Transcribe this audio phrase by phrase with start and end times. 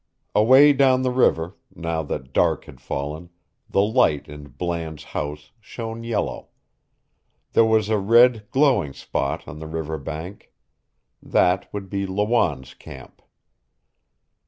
[0.33, 3.29] Away down the river, now that dark had fallen,
[3.69, 6.47] the light in Bland's house shone yellow.
[7.53, 10.51] There was a red, glowing spot on the river bank.
[11.21, 13.21] That would be Lawanne's camp.